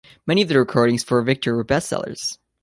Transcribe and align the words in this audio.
Many 0.25 0.41
of 0.41 0.47
their 0.47 0.61
records 0.61 1.03
for 1.03 1.21
Victor 1.21 1.55
were 1.55 1.63
bestsellers. 1.63 2.39